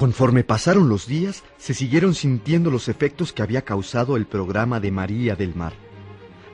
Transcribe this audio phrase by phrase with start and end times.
[0.00, 4.90] Conforme pasaron los días, se siguieron sintiendo los efectos que había causado el programa de
[4.90, 5.74] María del Mar.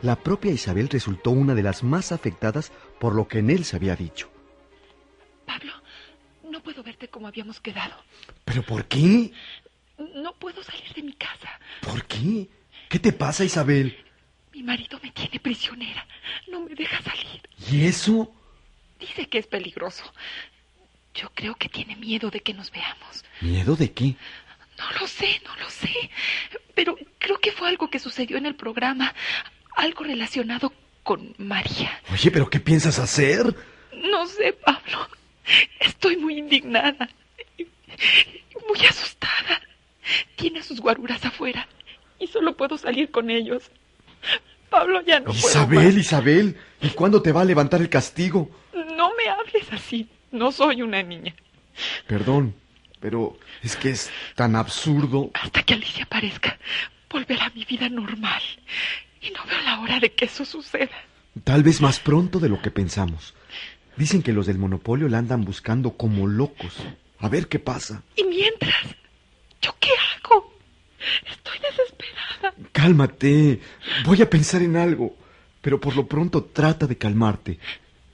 [0.02, 3.76] La propia Isabel resultó una de las más afectadas por lo que en él se
[3.76, 4.28] había dicho.
[5.46, 5.70] Pablo,
[6.50, 7.94] no puedo verte como habíamos quedado.
[8.44, 9.30] ¿Pero por qué?
[9.96, 11.48] No puedo salir de mi casa.
[11.82, 12.48] ¿Por qué?
[12.88, 13.96] ¿Qué te pasa, Isabel?
[14.52, 16.04] Mi marido me tiene prisionera.
[16.50, 17.42] No me deja salir.
[17.70, 18.28] ¿Y eso?
[18.98, 20.02] Dice que es peligroso.
[21.16, 23.24] Yo creo que tiene miedo de que nos veamos.
[23.40, 24.16] ¿Miedo de qué?
[24.78, 26.10] No lo sé, no lo sé.
[26.74, 29.14] Pero creo que fue algo que sucedió en el programa.
[29.76, 30.72] Algo relacionado
[31.02, 32.00] con María.
[32.12, 33.54] Oye, ¿pero qué piensas hacer?
[33.92, 35.08] No sé, Pablo.
[35.80, 37.08] Estoy muy indignada.
[37.56, 37.66] y
[38.68, 39.62] Muy asustada.
[40.36, 41.66] Tiene a sus guaruras afuera.
[42.18, 43.70] Y solo puedo salir con ellos.
[44.68, 48.50] Pablo, ya no Isabel, puedo Isabel, ¿y cuándo te va a levantar el castigo?
[48.74, 48.86] más.
[48.96, 50.08] No me hables así.
[50.32, 51.34] No soy una niña.
[52.06, 52.54] Perdón,
[53.00, 55.30] pero es que es tan absurdo.
[55.34, 56.58] Hasta que Alicia aparezca,
[57.10, 58.42] volverá a mi vida normal.
[59.20, 60.96] Y no veo la hora de que eso suceda.
[61.44, 63.34] Tal vez más pronto de lo que pensamos.
[63.96, 66.76] Dicen que los del monopolio la andan buscando como locos.
[67.18, 68.02] A ver qué pasa.
[68.14, 68.94] Y mientras,
[69.60, 70.52] ¿yo qué hago?
[71.30, 72.54] Estoy desesperada.
[72.72, 73.60] Cálmate.
[74.04, 75.16] Voy a pensar en algo.
[75.60, 77.58] Pero por lo pronto trata de calmarte.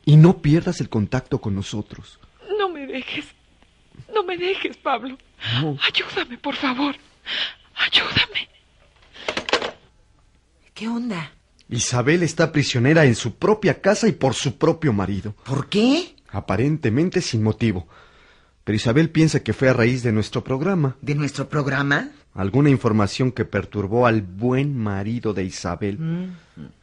[0.05, 2.19] Y no pierdas el contacto con nosotros.
[2.59, 3.27] No me dejes.
[4.13, 5.17] No me dejes, Pablo.
[5.61, 5.79] No.
[5.83, 6.95] Ayúdame, por favor.
[7.77, 8.49] Ayúdame.
[10.75, 11.33] ¿Qué onda?
[11.69, 15.35] Isabel está prisionera en su propia casa y por su propio marido.
[15.45, 16.17] ¿Por qué?
[16.29, 17.89] Aparentemente sin motivo.
[18.65, 20.97] Pero Isabel piensa que fue a raíz de nuestro programa.
[21.01, 22.11] ¿De nuestro programa?
[22.35, 26.33] Alguna información que perturbó al buen marido de Isabel.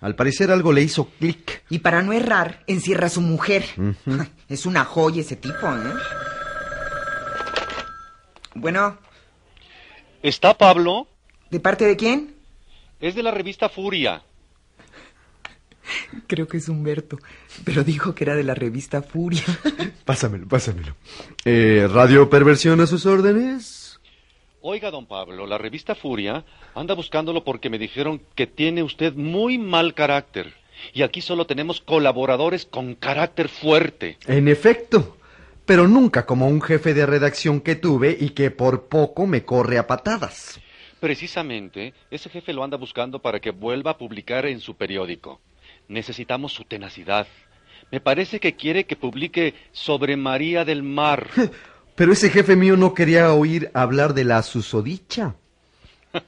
[0.01, 1.63] Al parecer algo le hizo clic.
[1.69, 3.65] Y para no errar, encierra a su mujer.
[4.49, 5.93] Es una joya ese tipo, ¿eh?
[8.55, 8.97] Bueno,
[10.21, 11.07] ¿Está Pablo?
[11.49, 12.35] ¿de parte de quién?
[12.99, 14.21] Es de la revista Furia.
[16.27, 17.17] Creo que es Humberto,
[17.63, 19.43] pero dijo que era de la revista Furia.
[20.05, 20.95] Pásamelo, pásamelo.
[21.45, 23.78] Eh, Radio Perversión a sus órdenes.
[24.61, 26.43] Oiga, don Pablo, la revista Furia
[26.75, 30.53] anda buscándolo porque me dijeron que tiene usted muy mal carácter.
[30.93, 34.17] Y aquí solo tenemos colaboradores con carácter fuerte.
[34.27, 35.17] En efecto,
[35.65, 39.77] pero nunca como un jefe de redacción que tuve y que por poco me corre
[39.77, 40.59] a patadas.
[40.99, 45.39] Precisamente, ese jefe lo anda buscando para que vuelva a publicar en su periódico.
[45.87, 47.27] Necesitamos su tenacidad.
[47.91, 51.29] Me parece que quiere que publique sobre María del Mar.
[51.99, 55.35] Pero ese jefe mío no quería oír hablar de la susodicha.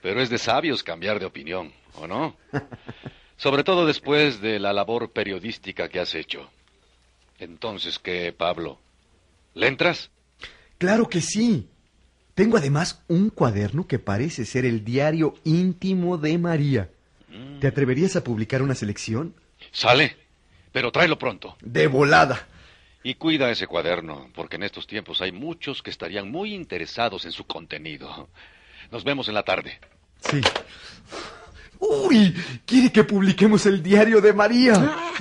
[0.00, 2.36] Pero es de sabios cambiar de opinión, ¿o no?
[3.36, 6.48] Sobre todo después de la labor periodística que has hecho.
[7.40, 8.78] Entonces, ¿qué, Pablo?
[9.54, 10.08] ¿Le entras?
[10.78, 11.68] Claro que sí.
[12.36, 16.90] Tengo además un cuaderno que parece ser el diario íntimo de María.
[17.60, 19.34] ¿Te atreverías a publicar una selección?
[19.72, 20.16] Sale,
[20.70, 21.56] pero tráelo pronto.
[21.60, 22.46] De volada.
[23.06, 27.30] Y cuida ese cuaderno, porque en estos tiempos hay muchos que estarían muy interesados en
[27.30, 28.28] su contenido.
[28.90, 29.78] Nos vemos en la tarde.
[30.28, 30.40] Sí.
[31.78, 32.34] Uy,
[32.64, 34.74] quiere que publiquemos el diario de María.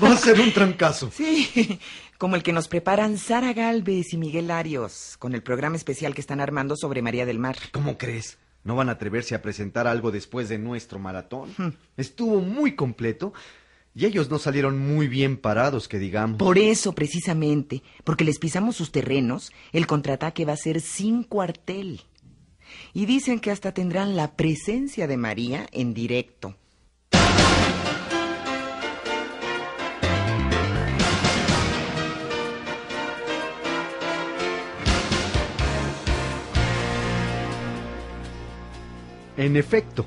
[0.04, 1.12] Va a ser un trancazo.
[1.14, 1.80] Sí,
[2.18, 6.22] como el que nos preparan Sara Galvez y Miguel Arios, con el programa especial que
[6.22, 7.56] están armando sobre María del Mar.
[7.72, 8.40] ¿Cómo crees?
[8.64, 11.54] ¿No van a atreverse a presentar algo después de nuestro maratón?
[11.98, 13.32] Estuvo muy completo
[13.98, 16.38] y ellos no salieron muy bien parados, que digamos.
[16.38, 22.02] Por eso, precisamente, porque les pisamos sus terrenos, el contraataque va a ser sin cuartel.
[22.94, 26.58] Y dicen que hasta tendrán la presencia de María en directo.
[39.38, 40.06] En efecto,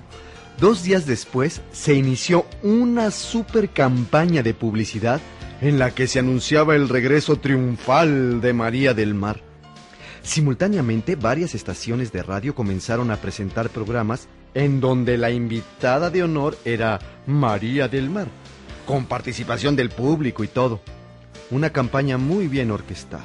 [0.58, 5.20] dos días después se inició una super campaña de publicidad
[5.60, 9.40] en la que se anunciaba el regreso triunfal de María del Mar.
[10.22, 16.58] Simultáneamente, varias estaciones de radio comenzaron a presentar programas en donde la invitada de honor
[16.64, 18.28] era María del Mar,
[18.86, 20.80] con participación del público y todo.
[21.50, 23.24] Una campaña muy bien orquestada.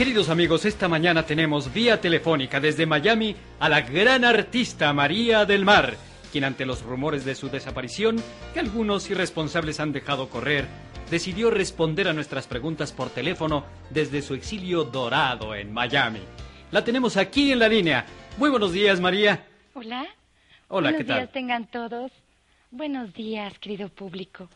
[0.00, 5.66] Queridos amigos, esta mañana tenemos vía telefónica desde Miami a la gran artista María del
[5.66, 5.94] Mar,
[6.32, 8.16] quien ante los rumores de su desaparición,
[8.54, 10.66] que algunos irresponsables han dejado correr,
[11.10, 16.20] decidió responder a nuestras preguntas por teléfono desde su exilio dorado en Miami.
[16.70, 18.06] La tenemos aquí en la línea.
[18.38, 19.44] Muy buenos días, María.
[19.74, 20.06] Hola.
[20.68, 21.18] Hola, Buenos ¿qué tal?
[21.18, 22.10] días tengan todos.
[22.70, 24.48] Buenos días, querido público.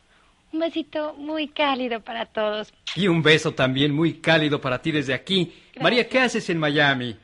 [0.55, 2.73] Un besito muy cálido para todos.
[2.97, 5.53] Y un beso también muy cálido para ti desde aquí.
[5.81, 7.17] María, ¿qué haces en Miami?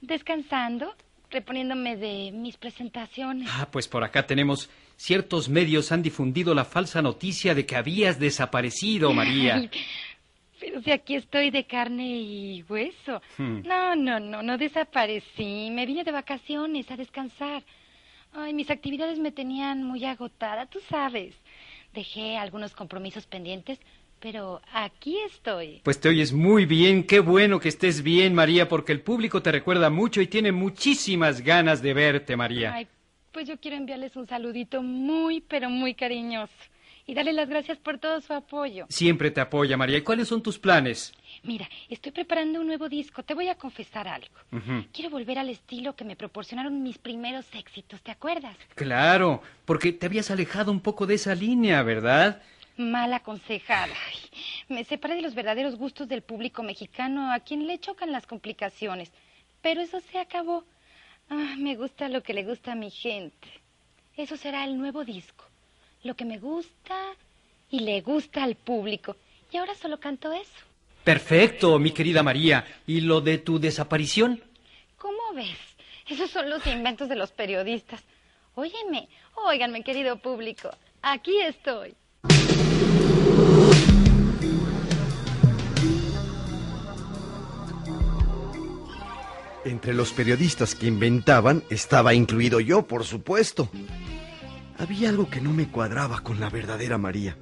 [0.00, 0.94] Descansando,
[1.30, 3.48] reponiéndome de mis presentaciones.
[3.52, 8.18] Ah, pues por acá tenemos ciertos medios han difundido la falsa noticia de que habías
[8.18, 9.70] desaparecido, María.
[10.60, 13.22] Pero si aquí estoy de carne y hueso.
[13.36, 13.60] Hmm.
[13.64, 15.70] No, no, no, no desaparecí.
[15.70, 17.62] Me vine de vacaciones a descansar.
[18.32, 21.34] Ay, mis actividades me tenían muy agotada, tú sabes.
[21.94, 23.78] Dejé algunos compromisos pendientes,
[24.20, 25.80] pero aquí estoy.
[25.84, 29.52] Pues te oyes muy bien, qué bueno que estés bien, María, porque el público te
[29.52, 32.74] recuerda mucho y tiene muchísimas ganas de verte, María.
[32.74, 32.86] Ay,
[33.32, 36.52] pues yo quiero enviarles un saludito muy, pero muy cariñoso.
[37.06, 38.84] Y darle las gracias por todo su apoyo.
[38.90, 39.96] Siempre te apoya, María.
[39.96, 41.14] ¿Y cuáles son tus planes?
[41.42, 43.22] Mira, estoy preparando un nuevo disco.
[43.22, 44.34] Te voy a confesar algo.
[44.92, 48.54] Quiero volver al estilo que me proporcionaron mis primeros éxitos, ¿te acuerdas?
[48.74, 52.42] Claro, porque te habías alejado un poco de esa línea, ¿verdad?
[52.78, 53.92] Mal aconsejada.
[54.06, 54.18] Ay,
[54.68, 59.12] me separé de los verdaderos gustos del público mexicano, a quien le chocan las complicaciones.
[59.60, 60.64] Pero eso se acabó.
[61.28, 63.48] Ah, me gusta lo que le gusta a mi gente.
[64.16, 65.44] Eso será el nuevo disco.
[66.04, 66.96] Lo que me gusta
[67.68, 69.16] y le gusta al público.
[69.50, 70.60] Y ahora solo canto eso.
[71.02, 72.64] Perfecto, mi querida María.
[72.86, 74.40] ¿Y lo de tu desaparición?
[74.96, 75.58] ¿Cómo ves?
[76.06, 78.04] Esos son los inventos de los periodistas.
[78.54, 80.70] Óyeme, óiganme, querido público.
[81.02, 81.94] Aquí estoy.
[89.78, 93.70] Entre los periodistas que inventaban estaba incluido yo, por supuesto.
[94.76, 97.36] Había algo que no me cuadraba con la verdadera María.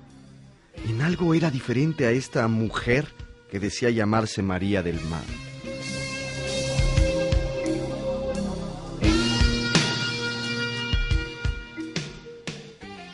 [0.86, 3.06] En algo era diferente a esta mujer
[3.50, 5.24] que decía llamarse María del Mar.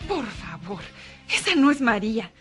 [0.09, 0.83] Por favor,
[1.33, 2.33] esa no es María.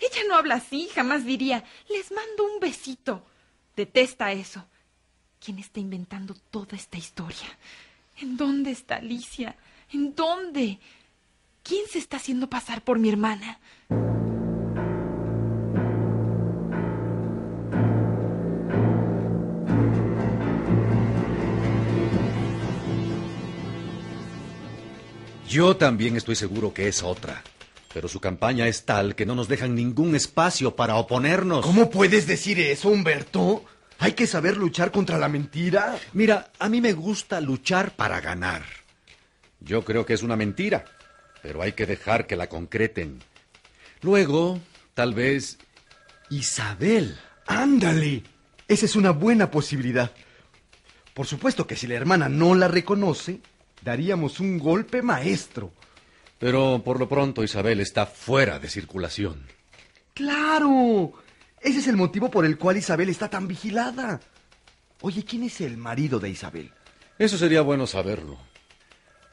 [0.00, 3.26] Ella no habla así, jamás diría, les mando un besito.
[3.76, 4.64] Detesta eso.
[5.42, 7.48] ¿Quién está inventando toda esta historia?
[8.18, 9.56] ¿En dónde está Alicia?
[9.90, 10.78] ¿En dónde?
[11.62, 13.58] ¿Quién se está haciendo pasar por mi hermana?
[25.48, 27.42] Yo también estoy seguro que es otra.
[27.94, 31.64] Pero su campaña es tal que no nos dejan ningún espacio para oponernos.
[31.64, 33.64] ¿Cómo puedes decir eso, Humberto?
[34.00, 35.98] Hay que saber luchar contra la mentira.
[36.14, 38.62] Mira, a mí me gusta luchar para ganar.
[39.60, 40.86] Yo creo que es una mentira,
[41.42, 43.22] pero hay que dejar que la concreten.
[44.00, 44.58] Luego,
[44.94, 45.58] tal vez,
[46.30, 47.18] Isabel.
[47.46, 48.22] Ándale.
[48.66, 50.12] Esa es una buena posibilidad.
[51.12, 53.40] Por supuesto que si la hermana no la reconoce,
[53.82, 55.72] daríamos un golpe maestro.
[56.38, 59.44] Pero por lo pronto Isabel está fuera de circulación.
[60.14, 61.12] ¡Claro!
[61.60, 64.20] Ese es el motivo por el cual Isabel está tan vigilada.
[65.02, 66.72] Oye, ¿quién es el marido de Isabel?
[67.18, 68.38] Eso sería bueno saberlo.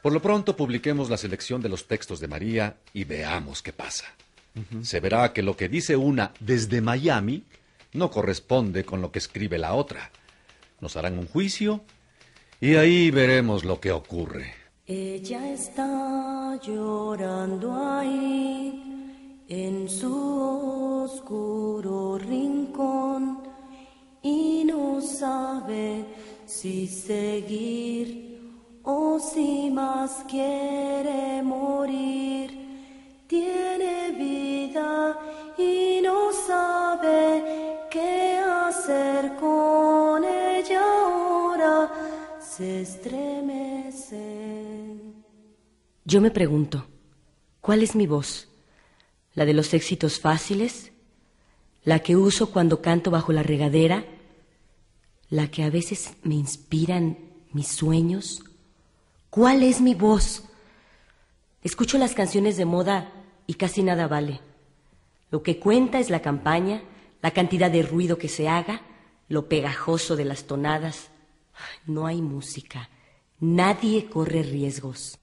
[0.02, 4.06] Por lo pronto publiquemos la selección de los textos de María y veamos qué pasa.
[4.82, 7.44] Se verá que lo que dice una desde Miami
[7.92, 10.10] no corresponde con lo que escribe la otra.
[10.80, 11.82] Nos harán un juicio
[12.60, 14.54] y ahí veremos lo que ocurre.
[14.86, 18.87] Ella está llorando ahí
[19.48, 23.38] en su oscuro rincón
[24.22, 26.04] y no sabe
[26.44, 28.38] si seguir
[28.82, 32.58] o si más quiere morir.
[33.26, 35.18] Tiene vida
[35.56, 41.90] y no sabe qué hacer con ella ahora.
[42.38, 44.18] Se estremece.
[46.04, 46.84] Yo me pregunto,
[47.62, 48.48] ¿cuál es mi voz?
[49.38, 50.90] ¿La de los éxitos fáciles?
[51.84, 54.04] ¿La que uso cuando canto bajo la regadera?
[55.30, 57.16] ¿La que a veces me inspiran
[57.52, 58.42] mis sueños?
[59.30, 60.42] ¿Cuál es mi voz?
[61.62, 63.12] Escucho las canciones de moda
[63.46, 64.40] y casi nada vale.
[65.30, 66.82] Lo que cuenta es la campaña,
[67.22, 68.80] la cantidad de ruido que se haga,
[69.28, 71.10] lo pegajoso de las tonadas.
[71.86, 72.90] No hay música.
[73.38, 75.16] Nadie corre riesgos.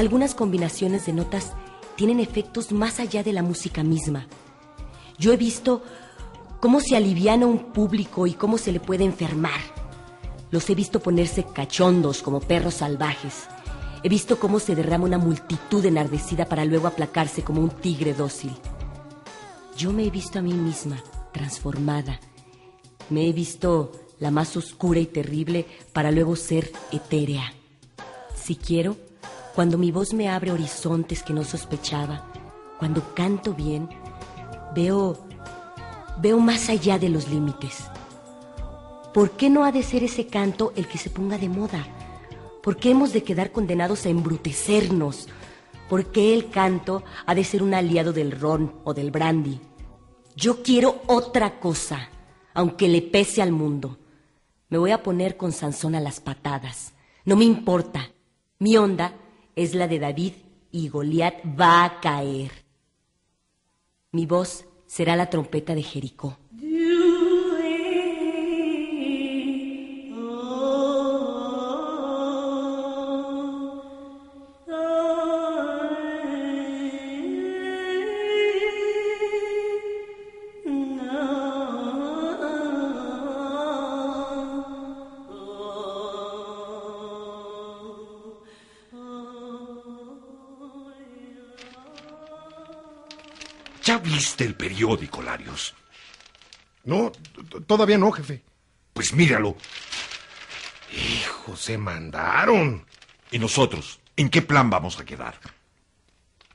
[0.00, 1.52] Algunas combinaciones de notas
[1.94, 4.26] tienen efectos más allá de la música misma.
[5.18, 5.82] Yo he visto
[6.58, 9.60] cómo se aliviana un público y cómo se le puede enfermar.
[10.50, 13.44] Los he visto ponerse cachondos como perros salvajes.
[14.02, 18.52] He visto cómo se derrama una multitud enardecida para luego aplacarse como un tigre dócil.
[19.76, 20.96] Yo me he visto a mí misma
[21.30, 22.20] transformada.
[23.10, 27.52] Me he visto la más oscura y terrible para luego ser etérea.
[28.34, 28.96] Si quiero,
[29.54, 32.24] cuando mi voz me abre horizontes que no sospechaba,
[32.78, 33.88] cuando canto bien,
[34.74, 35.18] veo
[36.20, 37.84] veo más allá de los límites.
[39.14, 41.86] ¿Por qué no ha de ser ese canto el que se ponga de moda?
[42.62, 45.28] ¿Por qué hemos de quedar condenados a embrutecernos?
[45.88, 49.60] ¿Por qué el canto ha de ser un aliado del ron o del brandy?
[50.36, 52.10] Yo quiero otra cosa,
[52.54, 53.98] aunque le pese al mundo.
[54.68, 56.92] Me voy a poner con Sansón a las patadas.
[57.24, 58.10] No me importa.
[58.58, 59.14] Mi onda
[59.62, 60.32] es la de David
[60.72, 62.50] y Goliat va a caer.
[64.10, 66.38] Mi voz será la trompeta de Jericó.
[94.02, 95.74] Viste el periódico, Larios?
[96.84, 97.12] No,
[97.66, 98.42] todavía no, jefe.
[98.92, 99.56] Pues míralo.
[100.92, 102.84] Hijo, se mandaron.
[103.30, 104.00] ¿Y nosotros?
[104.16, 105.38] ¿En qué plan vamos a quedar?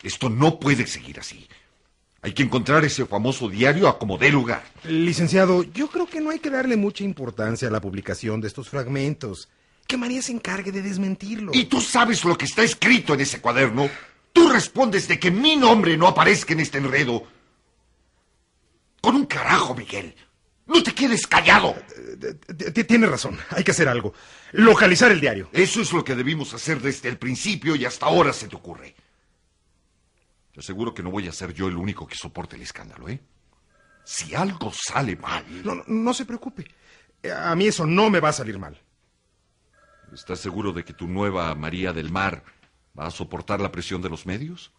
[0.03, 1.47] Esto no puede seguir así.
[2.21, 4.63] Hay que encontrar ese famoso diario a como dé lugar.
[4.83, 8.69] Licenciado, yo creo que no hay que darle mucha importancia a la publicación de estos
[8.69, 9.47] fragmentos.
[9.87, 11.51] Que María se encargue de desmentirlo.
[11.53, 13.89] ¿Y tú sabes lo que está escrito en ese cuaderno?
[14.33, 17.27] Tú respondes de que mi nombre no aparezca en este enredo.
[19.05, 20.15] Con un carajo, Miguel.
[20.65, 21.75] No te quedes callado.
[22.87, 23.37] Tienes razón.
[23.51, 24.15] Hay que hacer algo.
[24.53, 25.47] Localizar el diario.
[25.53, 28.95] Eso es lo que debimos hacer desde el principio y hasta ahora se te ocurre.
[30.51, 33.21] Te aseguro que no voy a ser yo el único que soporte el escándalo, ¿eh?
[34.03, 35.45] Si algo sale mal.
[35.63, 36.65] No, no, no se preocupe.
[37.31, 38.81] A mí eso no me va a salir mal.
[40.15, 42.43] ¿Estás seguro de que tu nueva María del Mar
[42.97, 44.73] va a soportar la presión de los medios?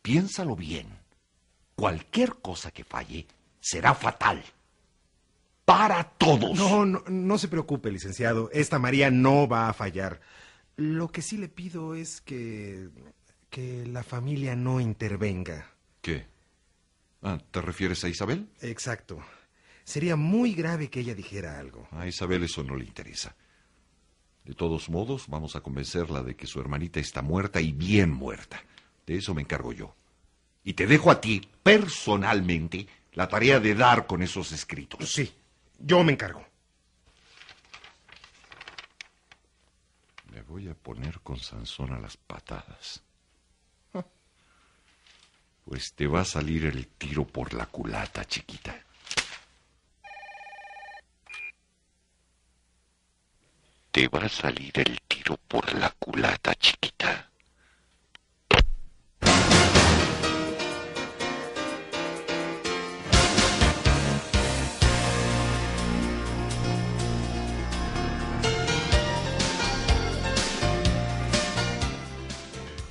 [0.00, 0.97] Piénsalo bien.
[1.78, 3.24] Cualquier cosa que falle
[3.60, 4.42] será fatal.
[5.64, 6.58] Para todos.
[6.58, 8.50] No, no, no se preocupe, licenciado.
[8.52, 10.20] Esta María no va a fallar.
[10.74, 12.88] Lo que sí le pido es que.
[13.48, 15.70] que la familia no intervenga.
[16.02, 16.26] ¿Qué?
[17.22, 18.48] Ah, ¿te refieres a Isabel?
[18.60, 19.24] Exacto.
[19.84, 21.86] Sería muy grave que ella dijera algo.
[21.92, 23.36] A Isabel eso no le interesa.
[24.44, 28.60] De todos modos, vamos a convencerla de que su hermanita está muerta y bien muerta.
[29.06, 29.94] De eso me encargo yo.
[30.68, 35.10] Y te dejo a ti, personalmente, la tarea de dar con esos escritos.
[35.10, 35.32] Sí,
[35.78, 36.46] yo me encargo.
[40.30, 43.02] Me voy a poner con Sansón a las patadas.
[45.64, 48.78] Pues te va a salir el tiro por la culata, chiquita.
[53.90, 57.27] Te va a salir el tiro por la culata, chiquita.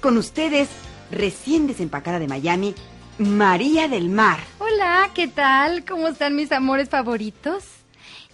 [0.08, 0.70] Con ustedes,
[1.12, 2.74] recién desempacada de Miami,
[3.18, 4.40] María del Mar.
[4.58, 5.84] Hola, ¿qué tal?
[5.84, 7.66] ¿Cómo están mis amores favoritos?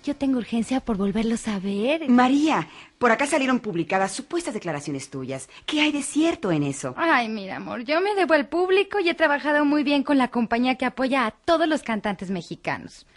[0.03, 2.07] Yo tengo urgencia por volverlos a ver.
[2.09, 2.67] María,
[2.99, 5.49] por acá salieron publicadas supuestas declaraciones tuyas.
[5.65, 6.93] ¿Qué hay de cierto en eso?
[6.95, 10.27] Ay, mira, amor, yo me debo al público y he trabajado muy bien con la
[10.27, 13.07] compañía que apoya a todos los cantantes mexicanos.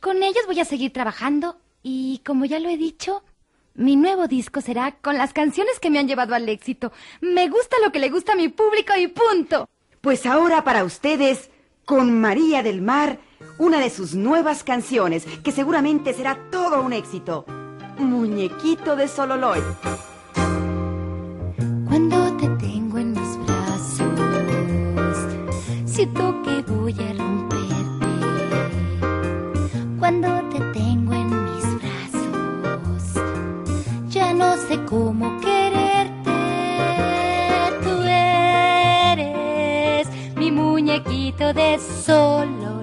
[0.00, 3.22] Con ellos voy a seguir trabajando y, como ya lo he dicho,
[3.80, 6.92] mi nuevo disco será con las canciones que me han llevado al éxito.
[7.20, 9.68] Me gusta lo que le gusta a mi público y punto.
[10.00, 11.50] Pues ahora para ustedes,
[11.84, 13.18] con María del Mar
[13.58, 17.44] una de sus nuevas canciones, que seguramente será todo un éxito.
[17.98, 19.60] Muñequito de Sololoy.
[21.88, 24.08] Cuando te tengo en mis brazos,
[25.86, 28.06] siento que voy a romperte.
[29.98, 30.39] Cuando
[34.70, 36.30] sé cómo quererte.
[37.82, 42.79] Tú eres mi muñequito de Sololoy.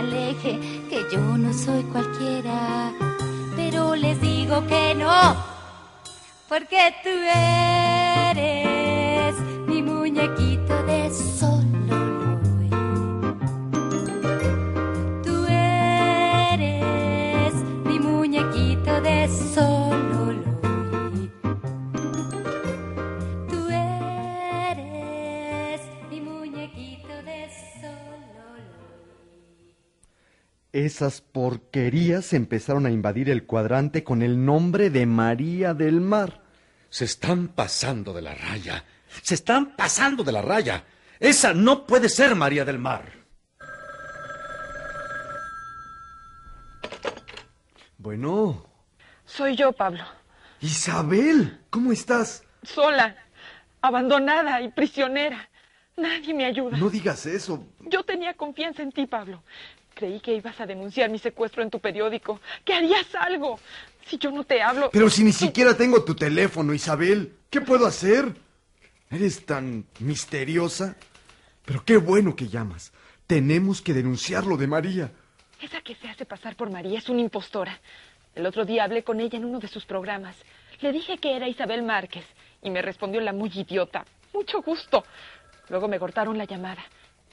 [0.00, 2.92] Aleje, que yo no soy cualquiera.
[3.56, 5.36] Pero les digo que no,
[6.48, 7.10] porque tú
[8.30, 9.34] eres
[9.66, 11.59] mi muñequito de Sololoy.
[30.80, 36.40] Esas porquerías empezaron a invadir el cuadrante con el nombre de María del Mar.
[36.88, 38.86] Se están pasando de la raya.
[39.20, 40.84] Se están pasando de la raya.
[41.18, 43.12] Esa no puede ser María del Mar.
[47.98, 48.64] Bueno,
[49.26, 50.02] Soy yo, Pablo.
[50.62, 52.42] Isabel, ¿cómo estás?
[52.62, 53.16] Sola,
[53.82, 55.50] abandonada y prisionera.
[55.98, 56.78] Nadie me ayuda.
[56.78, 57.66] No digas eso.
[57.80, 59.42] Yo tenía confianza en ti, Pablo.
[59.94, 63.58] Creí que ibas a denunciar mi secuestro en tu periódico, que harías algo.
[64.06, 64.90] Si yo no te hablo...
[64.92, 68.34] Pero si ni tú- siquiera tengo tu teléfono, Isabel, ¿qué puedo hacer?
[69.10, 70.96] Eres tan misteriosa.
[71.64, 72.92] Pero qué bueno que llamas.
[73.26, 75.12] Tenemos que denunciarlo de María.
[75.60, 77.78] Esa que se hace pasar por María es una impostora.
[78.34, 80.36] El otro día hablé con ella en uno de sus programas.
[80.80, 82.24] Le dije que era Isabel Márquez
[82.62, 84.04] y me respondió la muy idiota.
[84.32, 85.04] Mucho gusto.
[85.68, 86.82] Luego me cortaron la llamada.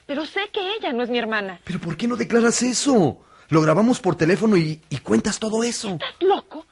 [0.08, 1.60] Pero sé que ella no es mi hermana.
[1.64, 3.18] ¿Pero por qué no declaras eso?
[3.50, 5.90] Lo grabamos por teléfono y, y cuentas todo eso.
[5.90, 6.64] ¿Estás loco?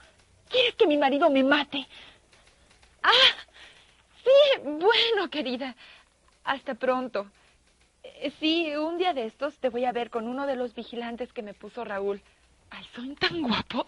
[0.49, 1.87] ¿Quieres que mi marido me mate?
[3.03, 3.11] Ah,
[4.25, 5.77] sí, bueno, querida.
[6.45, 7.27] Hasta pronto.
[8.03, 11.31] Eh, Sí, un día de estos te voy a ver con uno de los vigilantes
[11.35, 12.23] que me puso Raúl.
[12.71, 13.85] Ay, son tan guapos.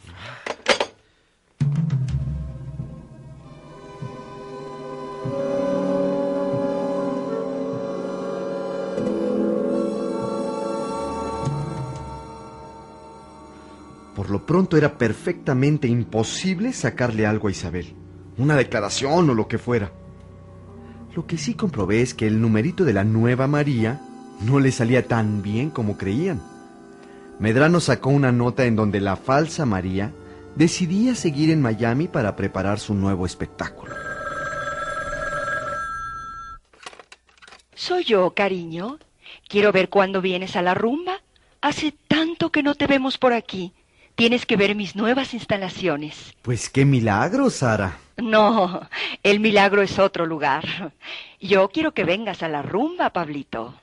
[14.28, 17.94] Por lo pronto era perfectamente imposible sacarle algo a Isabel.
[18.36, 19.90] Una declaración o lo que fuera.
[21.16, 24.02] Lo que sí comprobé es que el numerito de la nueva María
[24.42, 26.42] no le salía tan bien como creían.
[27.38, 30.12] Medrano sacó una nota en donde la falsa María
[30.56, 33.94] decidía seguir en Miami para preparar su nuevo espectáculo.
[37.74, 38.98] Soy yo, cariño.
[39.48, 41.22] Quiero ver cuándo vienes a la rumba.
[41.62, 43.72] Hace tanto que no te vemos por aquí.
[44.18, 46.34] Tienes que ver mis nuevas instalaciones.
[46.42, 48.00] Pues qué milagro, Sara.
[48.16, 48.80] No,
[49.22, 50.92] el milagro es otro lugar.
[51.40, 53.76] Yo quiero que vengas a la rumba, Pablito.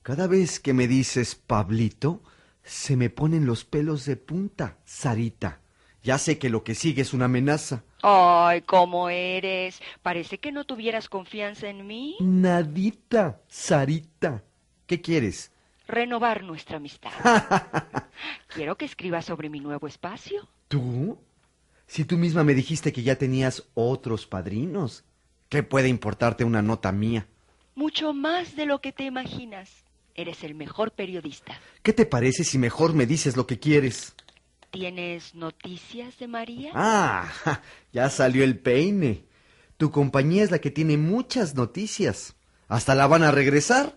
[0.00, 2.22] Cada vez que me dices Pablito,
[2.62, 5.60] se me ponen los pelos de punta, Sarita.
[6.02, 7.82] Ya sé que lo que sigue es una amenaza.
[8.00, 9.82] Ay, ¿cómo eres?
[10.00, 12.16] Parece que no tuvieras confianza en mí.
[12.20, 14.42] Nadita, Sarita.
[14.86, 15.52] ¿Qué quieres?
[15.88, 17.10] Renovar nuestra amistad.
[18.54, 20.46] Quiero que escribas sobre mi nuevo espacio.
[20.68, 21.18] ¿Tú?
[21.86, 25.04] Si tú misma me dijiste que ya tenías otros padrinos,
[25.48, 27.26] ¿qué puede importarte una nota mía?
[27.74, 29.70] Mucho más de lo que te imaginas.
[30.14, 31.58] Eres el mejor periodista.
[31.82, 34.14] ¿Qué te parece si mejor me dices lo que quieres?
[34.70, 36.72] ¿Tienes noticias de María?
[36.74, 37.32] Ah,
[37.92, 39.24] ya salió el peine.
[39.78, 42.36] Tu compañía es la que tiene muchas noticias.
[42.66, 43.96] ¿Hasta la van a regresar?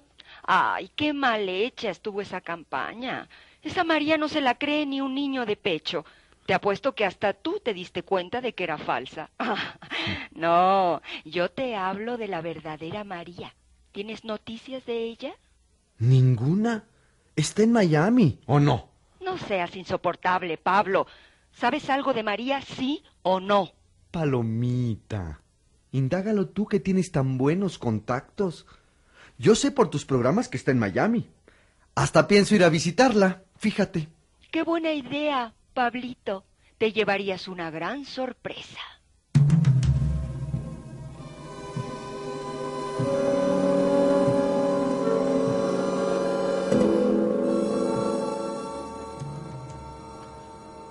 [0.54, 3.30] Ay, qué mal hecha estuvo esa campaña.
[3.64, 6.04] Esa María no se la cree ni un niño de pecho.
[6.46, 9.30] Te apuesto que hasta tú te diste cuenta de que era falsa.
[10.36, 13.56] no, yo te hablo de la verdadera María.
[13.94, 15.32] ¿Tienes noticias de ella?
[16.00, 16.84] Ninguna.
[17.38, 18.90] Está en Miami, ¿o no?
[19.22, 21.08] No seas insoportable, Pablo.
[21.54, 23.72] ¿Sabes algo de María, sí o no?
[24.12, 25.40] Palomita,
[25.94, 28.68] indágalo tú que tienes tan buenos contactos.
[29.42, 31.28] Yo sé por tus programas que está en Miami.
[31.96, 34.08] Hasta pienso ir a visitarla, fíjate.
[34.52, 36.46] Qué buena idea, Pablito.
[36.78, 38.80] Te llevarías una gran sorpresa.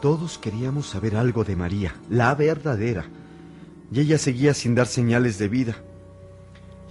[0.02, 3.04] Todos queríamos saber algo de María, la verdadera.
[3.92, 5.76] Y ella seguía sin dar señales de vida.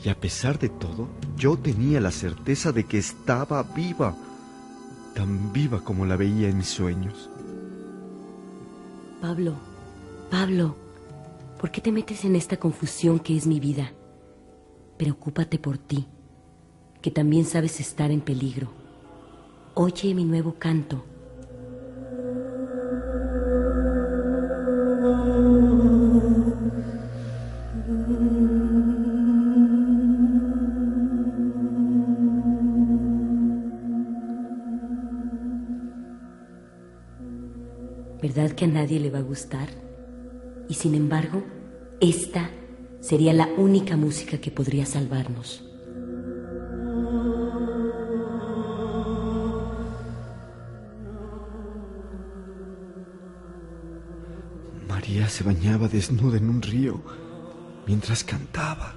[0.04, 4.16] Y a pesar de todo, yo tenía la certeza de que estaba viva,
[5.14, 7.30] tan viva como la veía en mis sueños.
[9.22, 9.56] Pablo,
[10.32, 10.76] Pablo,
[11.60, 13.92] ¿por qué te metes en esta confusión que es mi vida?
[14.98, 16.08] Preocúpate por ti,
[17.02, 18.70] que también sabes estar en peligro.
[19.74, 21.04] Oye mi nuevo canto.
[38.60, 39.70] Que a nadie le va a gustar?
[40.68, 41.42] Y sin embargo,
[42.02, 42.50] esta
[43.00, 45.64] sería la única música que podría salvarnos.
[54.90, 57.02] María se bañaba desnuda en un río
[57.88, 58.96] mientras cantaba.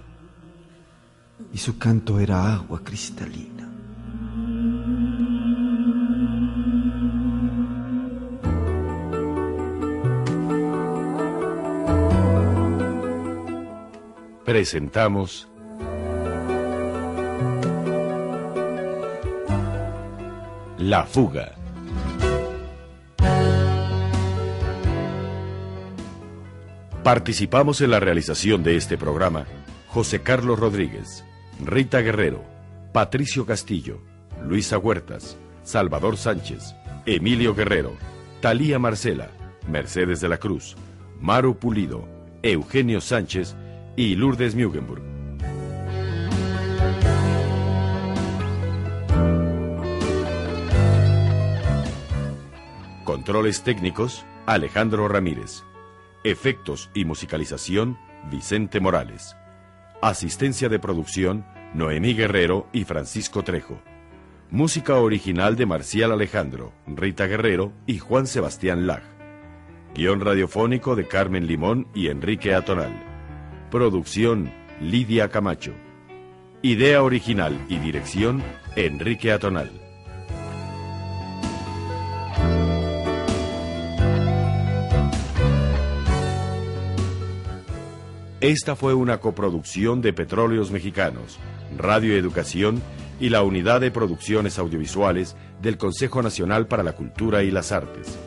[1.53, 3.72] Y su canto era agua cristalina.
[14.53, 15.49] Presentamos
[20.77, 21.55] La fuga.
[27.03, 29.47] Participamos en la realización de este programa
[29.89, 31.25] José Carlos Rodríguez,
[31.65, 32.45] Rita Guerrero,
[32.93, 34.03] Patricio Castillo,
[34.47, 36.75] Luisa Huertas, Salvador Sánchez,
[37.07, 37.97] Emilio Guerrero,
[38.43, 39.31] Talía Marcela,
[39.67, 40.77] Mercedes de la Cruz,
[41.23, 42.07] Maru Pulido,
[42.43, 43.57] Eugenio Sánchez
[43.97, 45.03] y Lourdes Mugenburg.
[53.05, 55.65] Controles técnicos, Alejandro Ramírez.
[56.25, 57.99] Efectos y musicalización,
[58.31, 59.37] Vicente Morales.
[60.01, 63.81] Asistencia de producción, Noemí Guerrero y Francisco Trejo.
[64.51, 69.03] Música original de Marcial Alejandro, Rita Guerrero y Juan Sebastián Lag.
[69.95, 73.12] Guión radiofónico de Carmen Limón y Enrique Atonal.
[73.73, 75.73] Producción, Lidia Camacho.
[76.61, 78.43] Idea original y dirección,
[78.77, 79.71] Enrique Atonal.
[88.43, 91.39] Esta fue una coproducción de Petróleos Mexicanos,
[91.79, 92.83] Radio Educación
[93.21, 98.19] y la Unidad de Producciones Audiovisuales del Consejo Nacional para la Cultura y las Artes.